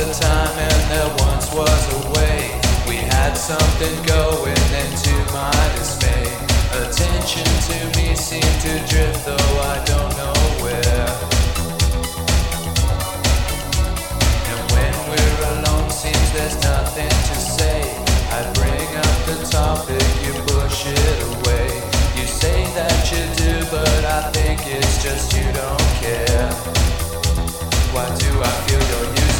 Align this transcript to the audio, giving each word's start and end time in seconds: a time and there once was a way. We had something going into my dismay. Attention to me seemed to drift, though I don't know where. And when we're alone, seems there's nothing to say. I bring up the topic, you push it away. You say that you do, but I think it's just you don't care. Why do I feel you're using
a 0.00 0.14
time 0.14 0.56
and 0.56 0.82
there 0.90 1.12
once 1.26 1.52
was 1.52 1.82
a 1.92 2.00
way. 2.16 2.40
We 2.88 2.96
had 2.96 3.34
something 3.34 3.94
going 4.06 4.64
into 4.82 5.12
my 5.32 5.52
dismay. 5.76 6.24
Attention 6.72 7.44
to 7.68 7.76
me 7.98 8.16
seemed 8.16 8.58
to 8.64 8.72
drift, 8.88 9.26
though 9.26 9.52
I 9.60 9.76
don't 9.84 10.12
know 10.16 10.38
where. 10.64 11.08
And 14.50 14.60
when 14.72 14.94
we're 15.10 15.40
alone, 15.54 15.90
seems 15.90 16.32
there's 16.32 16.56
nothing 16.62 17.14
to 17.28 17.36
say. 17.58 17.80
I 18.32 18.40
bring 18.56 18.90
up 19.04 19.16
the 19.28 19.38
topic, 19.50 20.06
you 20.24 20.32
push 20.48 20.86
it 20.86 21.18
away. 21.32 21.68
You 22.16 22.24
say 22.26 22.64
that 22.78 23.00
you 23.12 23.22
do, 23.36 23.52
but 23.70 24.04
I 24.04 24.30
think 24.32 24.60
it's 24.66 25.02
just 25.02 25.36
you 25.36 25.44
don't 25.52 25.88
care. 26.00 26.48
Why 27.92 28.06
do 28.16 28.30
I 28.40 28.52
feel 28.64 28.80
you're 28.90 29.10
using 29.14 29.39